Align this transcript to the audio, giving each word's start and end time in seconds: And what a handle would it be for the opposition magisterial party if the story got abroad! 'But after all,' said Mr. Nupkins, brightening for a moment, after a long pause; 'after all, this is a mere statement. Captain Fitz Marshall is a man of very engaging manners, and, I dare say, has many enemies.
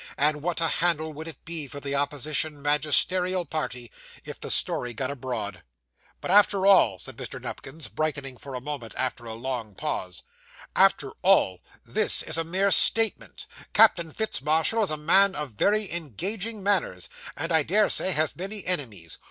And 0.17 0.41
what 0.41 0.59
a 0.61 0.67
handle 0.67 1.13
would 1.13 1.27
it 1.27 1.45
be 1.45 1.67
for 1.67 1.79
the 1.79 1.93
opposition 1.93 2.59
magisterial 2.59 3.45
party 3.45 3.91
if 4.25 4.39
the 4.39 4.49
story 4.49 4.95
got 4.95 5.11
abroad! 5.11 5.61
'But 6.21 6.31
after 6.31 6.65
all,' 6.65 6.97
said 6.97 7.15
Mr. 7.17 7.39
Nupkins, 7.39 7.87
brightening 7.87 8.35
for 8.37 8.55
a 8.55 8.61
moment, 8.61 8.95
after 8.97 9.25
a 9.25 9.35
long 9.35 9.75
pause; 9.75 10.23
'after 10.75 11.11
all, 11.21 11.61
this 11.85 12.23
is 12.23 12.35
a 12.39 12.43
mere 12.43 12.71
statement. 12.71 13.45
Captain 13.73 14.11
Fitz 14.11 14.41
Marshall 14.41 14.81
is 14.81 14.89
a 14.89 14.97
man 14.97 15.35
of 15.35 15.51
very 15.51 15.93
engaging 15.93 16.63
manners, 16.63 17.07
and, 17.37 17.51
I 17.51 17.61
dare 17.61 17.87
say, 17.91 18.11
has 18.13 18.35
many 18.35 18.65
enemies. 18.65 19.19